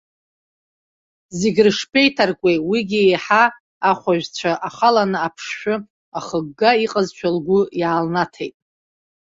[1.39, 3.43] Зегь рыҽшԥеиҭаркуеи, уигьы еиҳа
[3.89, 5.75] ахәажәцәа ахаланы аԥшшәы
[6.17, 8.55] ахыгга иҟазшәа лгәы иаалнаҭеит.